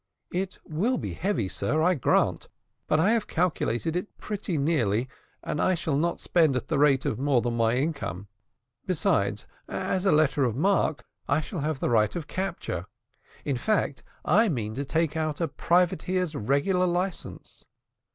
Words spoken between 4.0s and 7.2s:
pretty nearly, and I shall not spend at the rate of